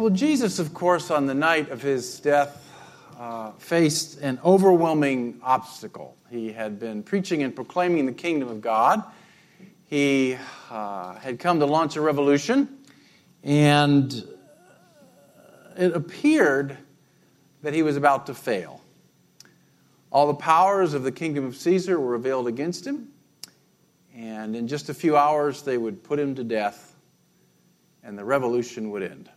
[0.00, 2.66] Well, Jesus, of course, on the night of his death,
[3.18, 6.16] uh, faced an overwhelming obstacle.
[6.30, 9.04] He had been preaching and proclaiming the kingdom of God.
[9.84, 10.38] He
[10.70, 12.78] uh, had come to launch a revolution,
[13.44, 14.26] and
[15.76, 16.78] it appeared
[17.60, 18.82] that he was about to fail.
[20.10, 23.08] All the powers of the kingdom of Caesar were revealed against him,
[24.16, 26.96] and in just a few hours they would put him to death,
[28.02, 29.28] and the revolution would end.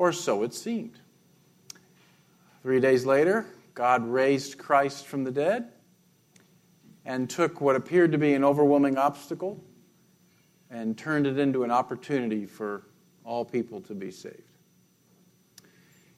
[0.00, 0.98] Or so it seemed.
[2.62, 5.72] Three days later, God raised Christ from the dead
[7.04, 9.62] and took what appeared to be an overwhelming obstacle
[10.70, 12.86] and turned it into an opportunity for
[13.26, 14.40] all people to be saved.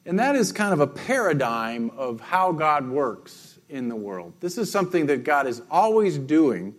[0.05, 4.31] And that is kind of a paradigm of how God works in the world.
[4.39, 6.73] This is something that God is always doing.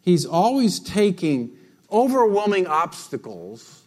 [0.00, 1.58] He's always taking
[1.92, 3.80] overwhelming obstacles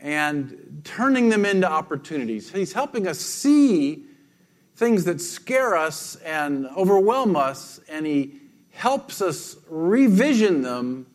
[0.00, 2.50] and turning them into opportunities.
[2.50, 4.04] He's helping us see
[4.76, 8.34] things that scare us and overwhelm us, and He
[8.70, 11.06] helps us revision them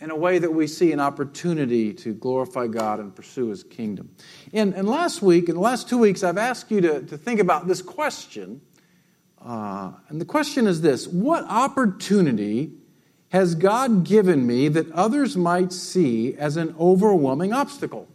[0.00, 4.14] in a way that we see an opportunity to glorify God and pursue His kingdom.
[4.52, 7.40] And, and last week, in the last two weeks, I've asked you to, to think
[7.40, 8.60] about this question.
[9.40, 12.72] Uh, and the question is this What opportunity
[13.34, 18.06] has God given me that others might see as an overwhelming obstacle?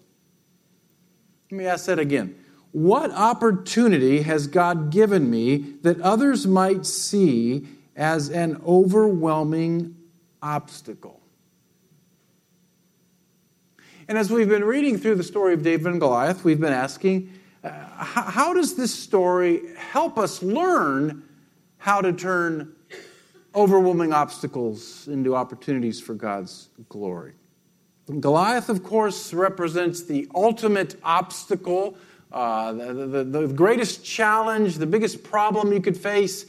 [1.51, 2.41] Let me ask that again.
[2.71, 9.97] What opportunity has God given me that others might see as an overwhelming
[10.41, 11.19] obstacle?
[14.07, 17.29] And as we've been reading through the story of David and Goliath, we've been asking
[17.61, 21.23] uh, how, how does this story help us learn
[21.77, 22.73] how to turn
[23.55, 27.33] overwhelming obstacles into opportunities for God's glory?
[28.19, 31.95] Goliath, of course, represents the ultimate obstacle,
[32.31, 36.45] uh, the, the, the, greatest challenge, the biggest problem you could face.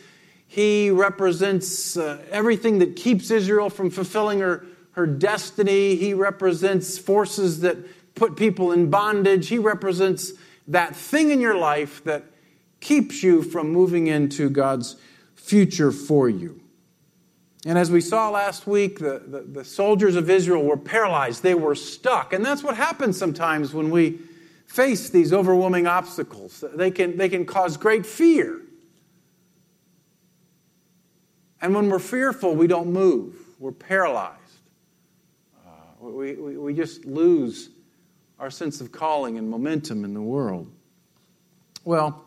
[0.46, 5.96] He represents uh, everything that keeps Israel from fulfilling her her destiny.
[5.96, 7.78] He represents forces that
[8.14, 9.48] put people in bondage.
[9.48, 10.32] He represents
[10.68, 12.24] that thing in your life that
[12.80, 14.96] keeps you from moving into God's
[15.34, 16.59] future for you.
[17.66, 21.42] And as we saw last week, the, the, the, soldiers of Israel were paralyzed.
[21.42, 22.32] They were stuck.
[22.32, 24.18] And that's what happens sometimes when we
[24.66, 26.64] face these overwhelming obstacles.
[26.74, 28.62] They can, they can cause great fear.
[31.60, 34.38] And when we're fearful, we don't move, we're paralyzed.
[35.66, 37.68] Uh, we, we, we just lose
[38.38, 40.70] our sense of calling and momentum in the world.
[41.84, 42.24] Well,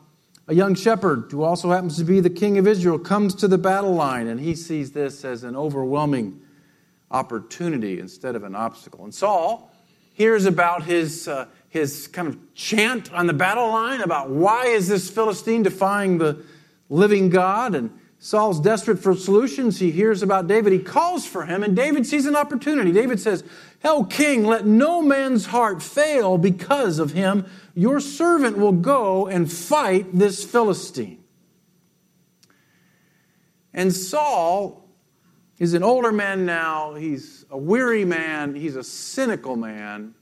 [0.48, 3.58] a young shepherd who also happens to be the king of Israel comes to the
[3.58, 6.42] battle line and he sees this as an overwhelming
[7.12, 9.03] opportunity instead of an obstacle.
[9.03, 9.72] And Saul
[10.14, 14.88] hears about his, uh, his kind of chant on the battle line about why is
[14.88, 16.44] this Philistine defying the
[16.90, 19.79] living God and Saul's desperate for solutions.
[19.79, 20.72] He hears about David.
[20.72, 22.94] He calls for him, and David sees an opportunity.
[22.94, 23.44] David says,
[23.79, 27.45] Hell, king, let no man's heart fail because of him.
[27.75, 31.22] Your servant will go and fight this Philistine.
[33.73, 34.88] And Saul
[35.59, 36.94] is an older man now.
[36.94, 38.55] He's a weary man.
[38.55, 40.16] He's a cynical man.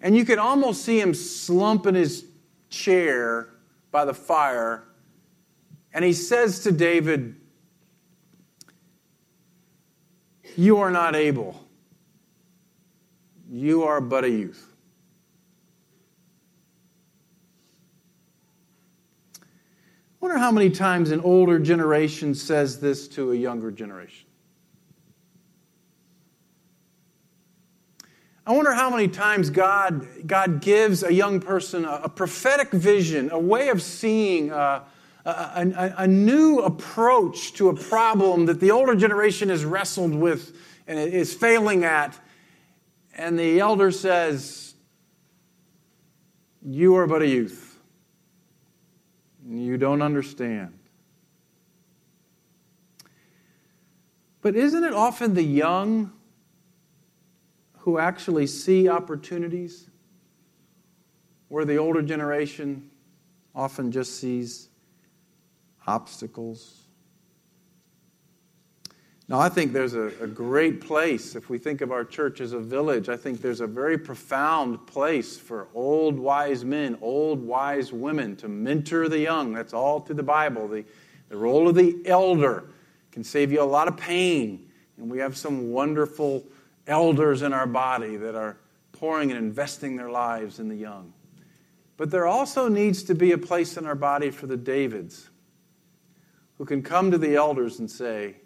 [0.00, 2.24] And you can almost see him slump in his
[2.70, 3.50] chair
[3.90, 4.86] by the fire
[5.92, 7.36] and he says to David,
[10.56, 11.64] You are not able.
[13.50, 14.66] You are but a youth.
[19.42, 24.26] I wonder how many times an older generation says this to a younger generation.
[28.46, 33.30] I wonder how many times God, God gives a young person a, a prophetic vision,
[33.30, 34.84] a way of seeing, uh,
[35.24, 40.56] a, a, a, new approach to a problem that the older generation has wrestled with
[40.86, 42.18] and is failing at.
[43.14, 44.74] And the elder says,
[46.62, 47.78] You are but a youth.
[49.46, 50.78] You don't understand.
[54.42, 56.12] But isn't it often the young
[57.80, 59.90] who actually see opportunities
[61.48, 62.90] where the older generation
[63.54, 64.69] often just sees
[65.90, 66.84] obstacles.
[69.28, 72.52] Now, I think there's a, a, great place, if we think of our church as
[72.52, 77.92] a village, I think there's a very profound place for old wise men, old wise
[77.92, 79.52] women to mentor the young.
[79.52, 80.66] That's all through the Bible.
[80.66, 80.84] The,
[81.28, 82.64] the role of the elder
[83.12, 84.68] can save you a lot of pain.
[84.96, 86.44] And we have some wonderful
[86.88, 88.56] elders in our body that are
[88.92, 91.12] pouring and investing their lives in the young.
[91.96, 95.30] But there also needs to be a place in our body for the Davids
[96.60, 98.36] who can come to the elders and say,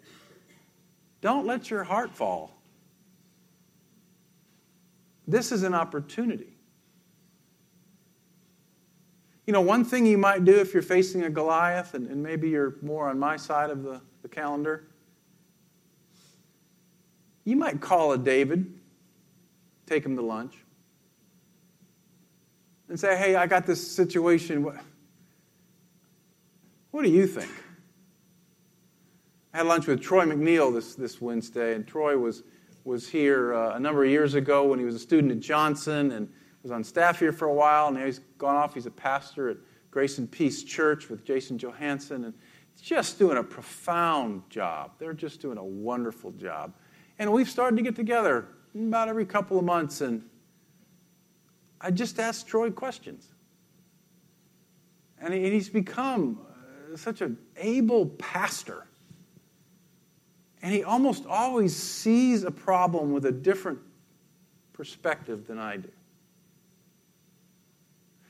[1.19, 2.55] Don't let your heart fall.
[5.27, 6.55] This is an opportunity.
[9.45, 12.47] You know, one thing you might do if you're facing a Goliath, and, and maybe
[12.47, 14.87] you're more on my side of the, the calendar,
[17.43, 18.79] you might call a David,
[19.87, 20.55] take him to lunch,
[22.87, 24.63] and say, Hey, I got this situation.
[24.63, 24.77] What,
[26.91, 27.51] what do you think?
[29.55, 32.43] I had lunch with Troy McNeil this, this Wednesday, and Troy was,
[32.83, 36.11] was here uh, a number of years ago when he was a student at Johnson
[36.11, 36.27] and
[36.61, 37.87] was on staff here for a while.
[37.87, 38.73] And now he's gone off.
[38.73, 39.55] He's a pastor at
[39.91, 42.33] Grace and Peace Church with Jason Johansson, and
[42.81, 44.91] just doing a profound job.
[44.99, 46.73] They're just doing a wonderful job.
[47.17, 50.21] And we've started to get together about every couple of months, and
[51.79, 53.29] I just ask Troy questions.
[55.21, 56.41] And he's become
[56.91, 58.87] uh, such an able pastor.
[60.65, 63.77] And he almost always sees a problem with a different
[64.73, 65.91] perspective than I do.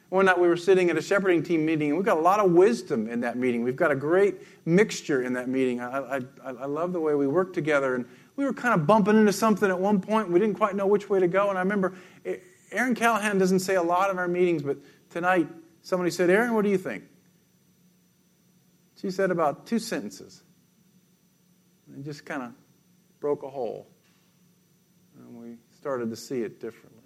[0.09, 2.41] One night we were sitting at a shepherding team meeting, and we've got a lot
[2.41, 3.63] of wisdom in that meeting.
[3.63, 4.35] We've got a great
[4.65, 5.79] mixture in that meeting.
[5.79, 7.95] I, I, I love the way we work together.
[7.95, 8.05] And
[8.35, 10.29] we were kind of bumping into something at one point.
[10.29, 11.47] We didn't quite know which way to go.
[11.47, 11.93] And I remember
[12.69, 14.75] Aaron Callahan doesn't say a lot in our meetings, but
[15.09, 15.47] tonight
[15.83, 17.05] somebody said, Aaron, what do you think?
[18.97, 20.43] She said about two sentences.
[21.93, 22.51] And just kind of
[23.19, 23.87] broke a hole.
[25.17, 27.03] And we started to see it differently.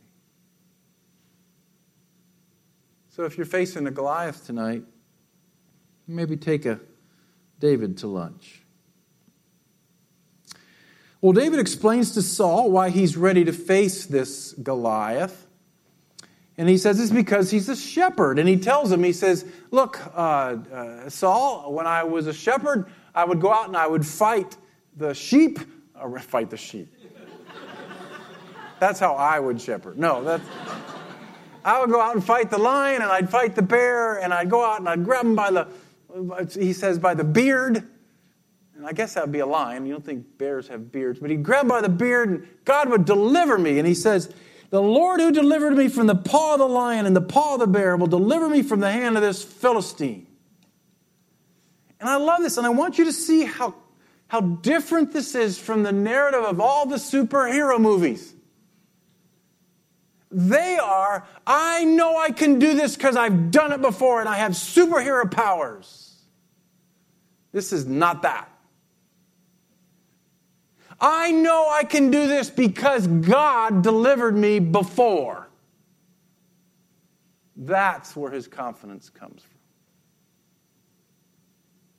[3.09, 4.83] So if you're facing a Goliath tonight,
[6.07, 6.79] maybe take a
[7.59, 8.61] David to lunch.
[11.21, 15.47] Well, David explains to Saul why he's ready to face this Goliath.
[16.57, 18.39] And he says it's because he's a shepherd.
[18.39, 22.89] And he tells him, he says, Look, uh, uh, Saul, when I was a shepherd,
[23.13, 24.55] I would go out and I would fight
[24.95, 25.59] the sheep,
[25.95, 26.93] uh, or fight the sheep.
[28.79, 29.97] That's how I would shepherd.
[29.97, 30.47] No, that's.
[31.65, 34.49] I would go out and fight the lion, and I'd fight the bear, and I'd
[34.49, 35.67] go out and I'd grab him by the,
[36.57, 37.85] he says, by the beard,
[38.79, 39.85] and I guess that would be a lion.
[39.85, 41.19] You don't think bears have beards.
[41.19, 43.77] But he'd grab by the beard and God would deliver me.
[43.77, 44.33] And he says,
[44.69, 47.59] The Lord who delivered me from the paw of the lion and the paw of
[47.59, 50.27] the bear will deliver me from the hand of this Philistine.
[51.99, 52.55] And I love this.
[52.55, 53.75] And I want you to see how,
[54.29, 58.33] how different this is from the narrative of all the superhero movies.
[60.31, 64.37] They are, I know I can do this because I've done it before and I
[64.37, 66.15] have superhero powers.
[67.51, 68.47] This is not that.
[71.01, 75.49] I know I can do this because God delivered me before.
[77.55, 79.57] That's where his confidence comes from.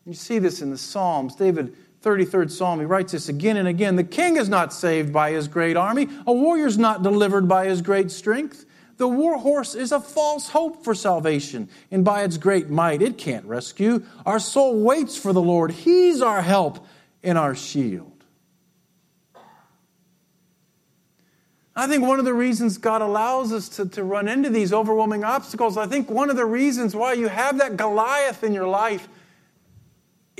[0.06, 1.34] You see this in the Psalms.
[1.34, 5.32] David, 33rd Psalm, he writes this again and again The king is not saved by
[5.32, 8.64] his great army, a warrior's not delivered by his great strength.
[8.96, 13.16] The war horse is a false hope for salvation, and by its great might it
[13.16, 14.02] can't rescue.
[14.26, 15.70] Our soul waits for the Lord.
[15.70, 16.86] He's our help
[17.22, 18.24] and our shield.
[21.74, 25.24] I think one of the reasons God allows us to, to run into these overwhelming
[25.24, 29.08] obstacles, I think one of the reasons why you have that Goliath in your life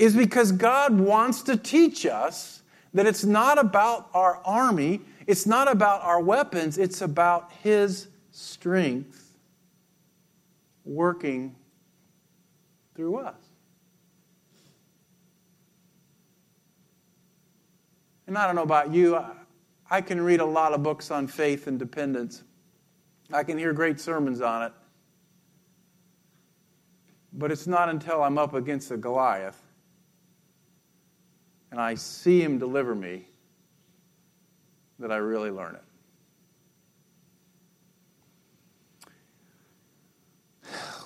[0.01, 5.71] is because God wants to teach us that it's not about our army, it's not
[5.71, 9.37] about our weapons, it's about His strength
[10.83, 11.55] working
[12.95, 13.35] through us.
[18.25, 19.23] And I don't know about you.
[19.87, 22.41] I can read a lot of books on faith and dependence.
[23.31, 24.73] I can hear great sermons on it.
[27.31, 29.61] But it's not until I'm up against a Goliath
[31.71, 33.25] and I see him deliver me
[34.99, 35.83] that I really learn it.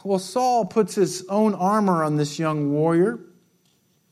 [0.04, 3.20] Well, Saul puts his own armor on this young warrior.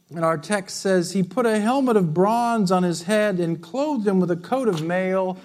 [0.10, 4.07] And our text says, He put a helmet of bronze on his head and clothed
[4.07, 5.38] him with a coat of mail.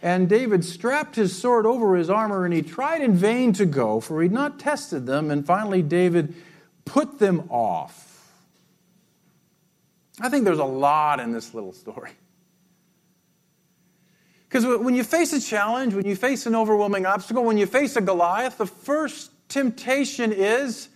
[0.00, 3.98] And David strapped his sword over his armor, and he tried in vain to go,
[3.98, 5.30] for he'd not tested them.
[5.32, 6.34] And finally, David
[6.84, 8.07] put them off.
[10.20, 12.10] I think there's a lot in this little story.
[14.48, 17.96] Because when you face a challenge, when you face an overwhelming obstacle, when you face
[17.96, 20.88] a Goliath, the first temptation is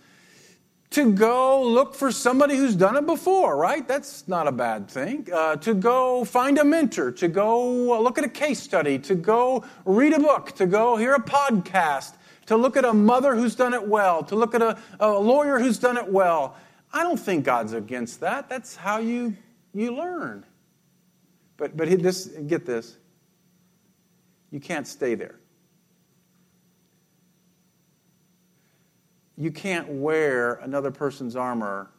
[0.89, 3.87] to go look for somebody who's done it before, right?
[3.87, 5.27] That's not a bad thing.
[5.31, 9.63] Uh, to go find a mentor, to go look at a case study, to go
[9.85, 12.13] read a book, to go hear a podcast,
[12.45, 15.59] to look at a mother who's done it well, to look at a, a lawyer
[15.59, 16.55] who's done it well.
[16.93, 18.47] I don't think God's against that.
[18.47, 19.35] That's how you,
[19.73, 20.45] you learn.
[21.57, 22.97] But, but this, get this
[24.51, 25.39] you can't stay there.
[29.35, 31.89] You can't wear another person's armor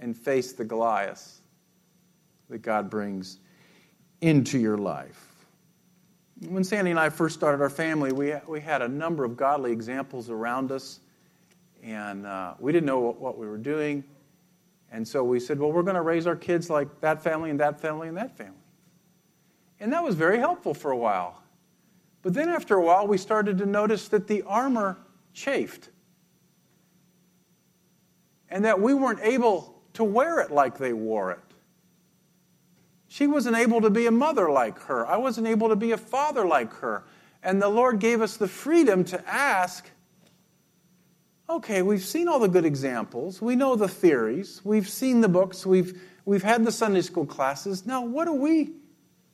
[0.00, 1.40] and face the Goliath
[2.48, 3.38] that God brings
[4.22, 5.34] into your life.
[6.48, 9.72] When Sandy and I first started our family, we, we had a number of godly
[9.72, 11.00] examples around us,
[11.86, 14.02] and uh, we didn't know what, what we were doing.
[14.90, 17.60] And so we said, well, we're going to raise our kids like that family and
[17.60, 18.54] that family and that family.
[19.78, 21.42] And that was very helpful for a while.
[22.22, 24.98] But then after a while, we started to notice that the armor
[25.32, 25.90] chafed.
[28.50, 31.38] And that we weren't able to wear it like they wore it.
[33.06, 35.06] She wasn't able to be a mother like her.
[35.06, 37.04] I wasn't able to be a father like her.
[37.44, 39.88] And the Lord gave us the freedom to ask
[41.48, 45.64] okay, we've seen all the good examples, we know the theories, we've seen the books,
[45.64, 47.86] we've, we've had the Sunday school classes.
[47.86, 48.72] Now, what do we,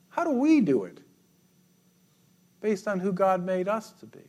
[0.09, 1.01] how do we do it?
[2.61, 4.21] Based on who God made us to be.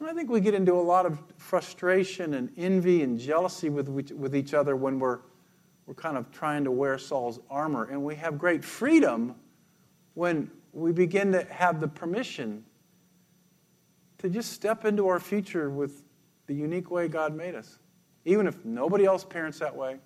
[0.00, 3.88] And I think we get into a lot of frustration and envy and jealousy with,
[3.88, 5.20] with each other when we're,
[5.86, 7.84] we're kind of trying to wear Saul's armor.
[7.84, 9.34] And we have great freedom
[10.14, 12.64] when we begin to have the permission
[14.26, 16.02] to just step into our future with
[16.48, 17.78] the unique way God made us.
[18.24, 19.98] Even if nobody else parents that way,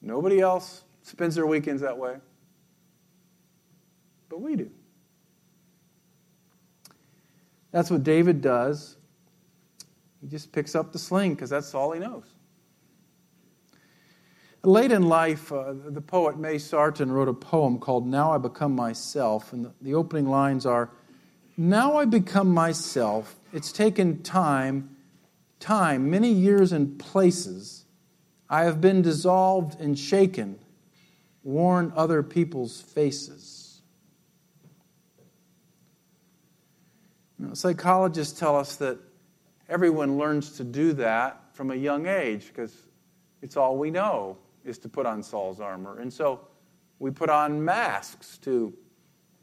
[0.00, 2.16] nobody else spends their weekends that way,
[4.30, 4.70] but we do.
[7.70, 8.96] That's what David does.
[10.22, 12.32] He just picks up the sling because that's all he knows.
[14.62, 18.74] Late in life, uh, the poet May Sarton wrote a poem called Now I Become
[18.74, 20.92] Myself, and the, the opening lines are
[21.56, 23.36] Now I become myself.
[23.52, 24.96] It's taken time,
[25.60, 27.84] time, many years and places.
[28.48, 30.58] I have been dissolved and shaken,
[31.42, 33.62] worn other people's faces.
[37.42, 38.98] Know, psychologists tell us that
[39.68, 42.74] everyone learns to do that from a young age because
[43.42, 45.98] it's all we know is to put on Saul's armor.
[45.98, 46.46] And so
[47.00, 48.72] we put on masks to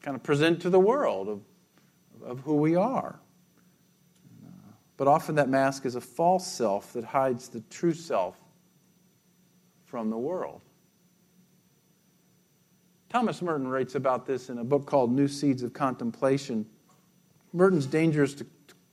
[0.01, 1.41] kind of present to the world of,
[2.23, 3.19] of who we are.
[4.97, 8.35] But often that mask is a false self that hides the true self
[9.85, 10.61] from the world.
[13.09, 16.65] Thomas Merton writes about this in a book called New Seeds of Contemplation.
[17.53, 18.45] Merton's dangerous to,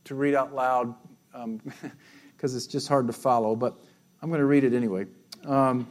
[0.04, 0.94] to read out loud
[1.32, 1.60] because um,
[2.56, 3.76] it's just hard to follow, but
[4.22, 5.06] I'm going to read it anyway.
[5.44, 5.88] Um,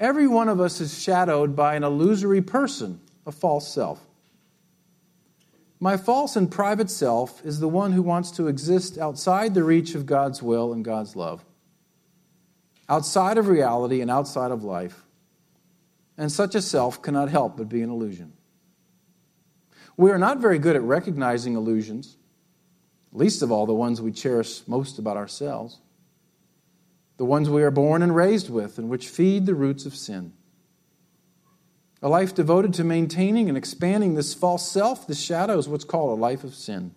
[0.00, 4.04] every one of us is shadowed by an illusory person, a false self.
[5.80, 9.94] My false and private self is the one who wants to exist outside the reach
[9.94, 11.44] of God's will and God's love,
[12.88, 15.04] outside of reality and outside of life.
[16.16, 18.32] And such a self cannot help but be an illusion.
[19.96, 22.16] We are not very good at recognizing illusions,
[23.12, 25.80] least of all the ones we cherish most about ourselves,
[27.18, 30.32] the ones we are born and raised with, and which feed the roots of sin.
[32.00, 36.16] A life devoted to maintaining and expanding this false self, this shadow, is what's called
[36.16, 36.94] a life of sin.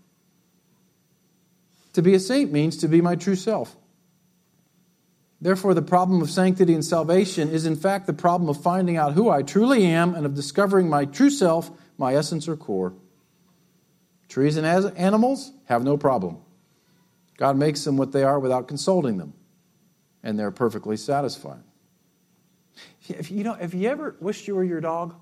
[1.93, 3.75] To be a saint means to be my true self.
[5.41, 9.13] Therefore, the problem of sanctity and salvation is, in fact, the problem of finding out
[9.13, 12.93] who I truly am and of discovering my true self my essence or core.
[14.27, 16.38] Trees and animals have no problem.
[17.38, 19.34] God makes them what they are without consulting them,
[20.24, 21.63] and they're perfectly satisfied.
[23.10, 25.15] If you know, have you ever wished you were your dog?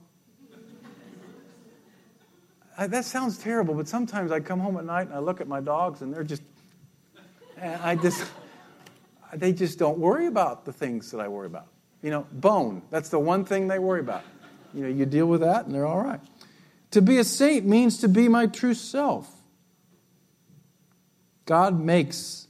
[2.78, 5.48] I, that sounds terrible, but sometimes I come home at night and I look at
[5.48, 6.44] my dogs, and they're just,
[7.62, 8.24] I just,
[9.34, 11.68] they just don't worry about the things that I worry about.
[12.02, 14.24] You know, bone, that's the one thing they worry about.
[14.74, 16.22] You know, you deal with that, and they're all right.
[16.92, 19.30] To be a saint means to be my true self.
[21.46, 22.48] God makes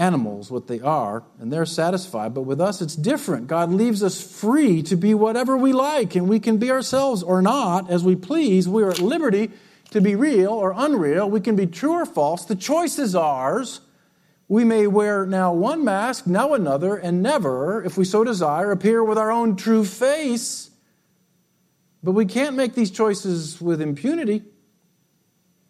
[0.00, 3.46] animals what they are, and they're satisfied, but with us it's different.
[3.46, 7.42] God leaves us free to be whatever we like, and we can be ourselves or
[7.42, 8.66] not as we please.
[8.66, 9.50] We are at liberty
[9.90, 11.28] to be real or unreal.
[11.28, 12.46] We can be true or false.
[12.46, 13.80] The choice is ours.
[14.48, 19.04] We may wear now one mask, now another, and never, if we so desire, appear
[19.04, 20.70] with our own true face.
[22.02, 24.42] But we can't make these choices with impunity.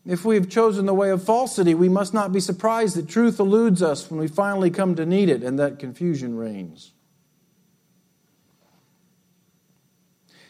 [0.06, 3.38] If we have chosen the way of falsity, we must not be surprised that truth
[3.38, 6.92] eludes us when we finally come to need it and that confusion reigns.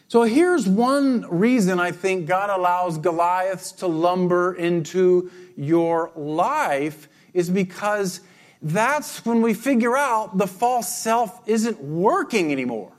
[0.07, 7.49] So here's one reason I think God allows Goliaths to lumber into your life is
[7.49, 8.19] because
[8.61, 12.91] that's when we figure out the false self isn't working anymore.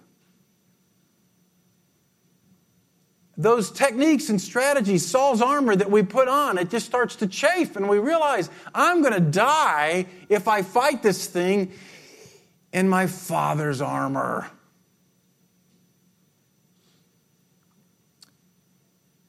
[3.37, 7.77] Those techniques and strategies, Saul's armor that we put on, it just starts to chafe,
[7.77, 11.73] and we realize I'm going to die if I fight this thing
[12.73, 14.51] in my father's armor.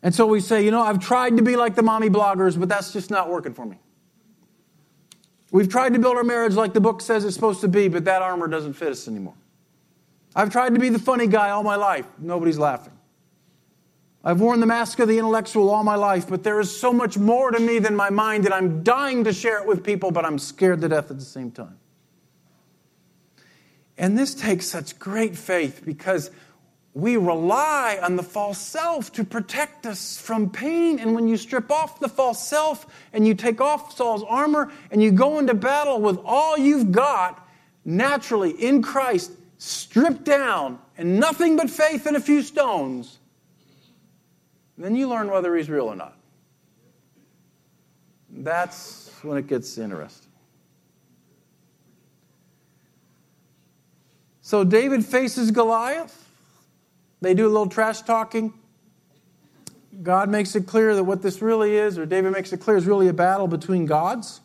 [0.01, 2.67] And so we say, you know, I've tried to be like the mommy bloggers, but
[2.67, 3.79] that's just not working for me.
[5.49, 8.03] We've tried to build our marriage like the book says it's supposed to be, but
[8.05, 9.35] that armor doesn't fit us anymore.
[10.35, 12.07] I've tried to be the funny guy all my life.
[12.17, 12.92] Nobody's laughing.
[14.23, 17.17] I've worn the mask of the intellectual all my life, but there is so much
[17.17, 20.23] more to me than my mind, and I'm dying to share it with people, but
[20.23, 21.77] I'm scared to death at the same time.
[23.97, 26.31] And this takes such great faith because
[26.93, 30.99] we rely on the false self to protect us from pain.
[30.99, 35.01] And when you strip off the false self and you take off Saul's armor and
[35.01, 37.47] you go into battle with all you've got,
[37.83, 43.19] naturally in Christ, stripped down, and nothing but faith and a few stones,
[44.77, 46.17] then you learn whether he's real or not.
[48.29, 50.31] That's when it gets interesting.
[54.41, 56.29] So David faces Goliath.
[57.21, 58.53] They do a little trash talking.
[60.01, 62.85] God makes it clear that what this really is, or David makes it clear, is
[62.85, 64.41] really a battle between gods,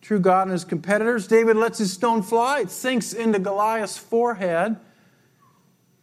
[0.00, 1.26] true God and his competitors.
[1.26, 4.76] David lets his stone fly, it sinks into Goliath's forehead.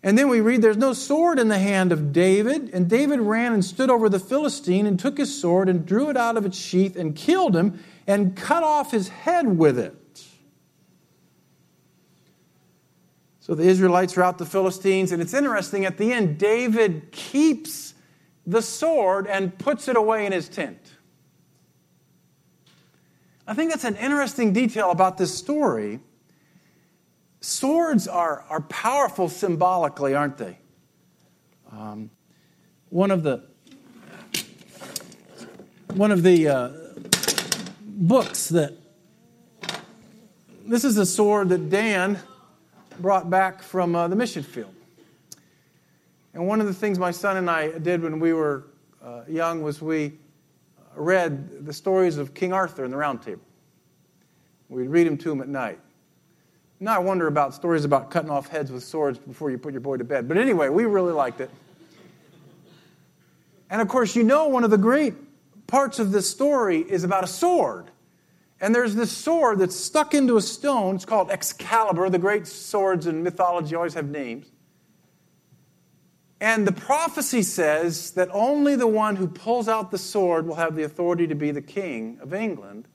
[0.01, 2.69] And then we read there's no sword in the hand of David.
[2.73, 6.15] And David ran and stood over the Philistine and took his sword and drew it
[6.15, 9.95] out of its sheath and killed him and cut off his head with it.
[13.41, 17.95] So the Israelites rout the Philistines, and it's interesting at the end, David keeps
[18.45, 20.77] the sword and puts it away in his tent.
[23.47, 25.99] I think that's an interesting detail about this story.
[27.41, 30.57] Swords are, are powerful symbolically, aren't they?
[31.71, 32.09] Um,
[32.89, 33.43] one of the
[35.93, 36.69] one of the uh,
[37.81, 38.73] books that
[40.65, 42.19] this is a sword that Dan
[42.99, 44.73] brought back from uh, the mission field.
[46.33, 48.67] And one of the things my son and I did when we were
[49.03, 50.13] uh, young was we
[50.95, 53.41] read the stories of King Arthur in the Round Table.
[54.67, 55.79] We'd read them to him at night.
[56.79, 59.81] Now I wonder about stories about cutting off heads with swords before you put your
[59.81, 60.27] boy to bed.
[60.27, 61.49] But anyway, we really liked it.
[63.69, 65.13] And of course, you know, one of the great
[65.67, 67.91] parts of this story is about a sword.
[68.61, 70.95] And there's this sword that's stuck into a stone.
[70.95, 72.09] It's called Excalibur.
[72.09, 74.47] The great swords in mythology always have names.
[76.41, 80.75] And the prophecy says that only the one who pulls out the sword will have
[80.75, 82.87] the authority to be the king of England.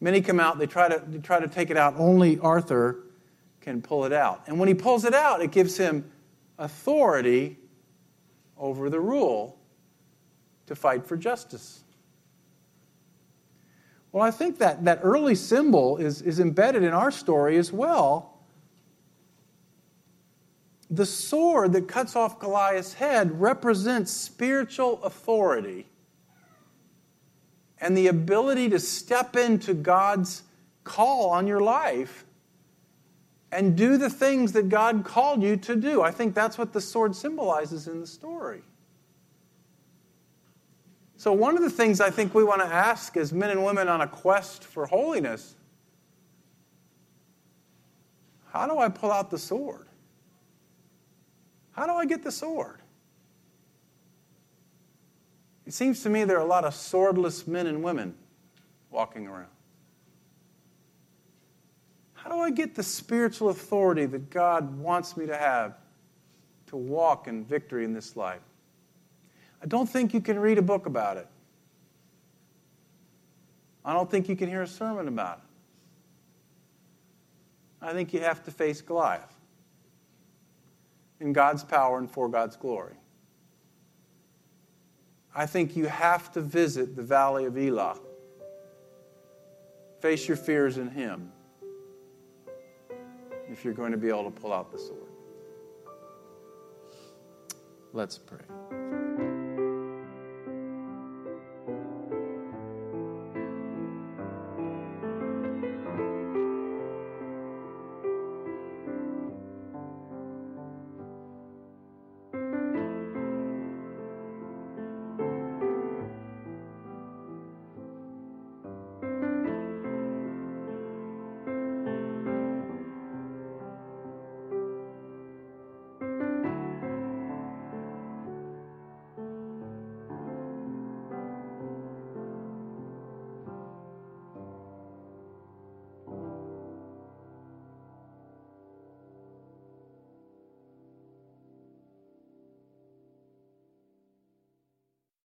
[0.00, 1.94] Many come out, they try to, they try to take it out.
[1.98, 3.00] Only Arthur
[3.60, 4.42] can pull it out.
[4.46, 6.10] And when he pulls it out, it gives him
[6.58, 7.58] authority
[8.56, 9.58] over the rule
[10.66, 11.84] to fight for justice.
[14.12, 18.38] Well, I think that, that early symbol is, is embedded in our story as well.
[20.90, 25.86] The sword that cuts off Goliath's head represents spiritual authority
[27.80, 30.42] and the ability to step into God's
[30.84, 32.24] call on your life
[33.52, 36.02] and do the things that God called you to do.
[36.02, 38.62] I think that's what the sword symbolizes in the story.
[41.16, 43.88] So, one of the things I think we want to ask as men and women
[43.88, 45.54] on a quest for holiness
[48.52, 49.86] how do I pull out the sword?
[51.72, 52.80] How do I get the sword?
[55.70, 58.16] It seems to me there are a lot of swordless men and women
[58.90, 59.46] walking around.
[62.12, 65.76] How do I get the spiritual authority that God wants me to have
[66.66, 68.40] to walk in victory in this life?
[69.62, 71.28] I don't think you can read a book about it.
[73.84, 75.44] I don't think you can hear a sermon about it.
[77.80, 79.36] I think you have to face Goliath
[81.20, 82.96] in God's power and for God's glory.
[85.34, 87.98] I think you have to visit the valley of Elah.
[90.00, 91.32] Face your fears in Him
[93.50, 95.00] if you're going to be able to pull out the sword.
[97.92, 98.79] Let's pray.